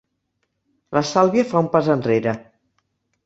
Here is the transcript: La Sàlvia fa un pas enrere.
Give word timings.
La 0.97 1.03
Sàlvia 1.09 1.45
fa 1.51 1.61
un 1.65 1.69
pas 1.75 1.89
enrere. 1.97 2.35